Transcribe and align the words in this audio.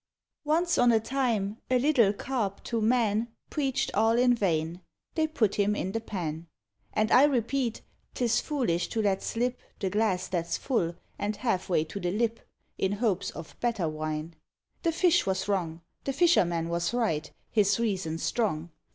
Once 0.45 0.79
on 0.79 0.91
a 0.91 0.99
time, 0.99 1.57
a 1.69 1.77
little 1.77 2.11
Carp 2.11 2.63
to 2.63 2.81
man 2.81 3.27
Preached 3.51 3.93
all 3.93 4.17
in 4.17 4.33
vain; 4.33 4.81
they 5.13 5.27
put 5.27 5.53
him 5.53 5.75
in 5.75 5.91
the 5.91 6.01
pan. 6.01 6.47
And 6.91 7.11
I 7.11 7.25
repeat, 7.25 7.83
'tis 8.15 8.41
foolish 8.41 8.87
to 8.87 9.01
let 9.03 9.21
slip 9.21 9.59
The 9.79 9.91
glass 9.91 10.27
that's 10.27 10.57
full, 10.57 10.95
and 11.19 11.35
half 11.35 11.69
way 11.69 11.83
to 11.83 11.99
the 11.99 12.09
lip, 12.09 12.39
In 12.79 12.93
hopes 12.93 13.29
of 13.29 13.55
better 13.59 13.87
wine. 13.87 14.33
The 14.81 14.91
fish 14.91 15.27
was 15.27 15.47
wrong; 15.47 15.81
The 16.05 16.13
fisherman 16.13 16.69
was 16.69 16.95
right, 16.95 17.31
his 17.51 17.79
reason 17.79 18.17
strong. 18.17 18.71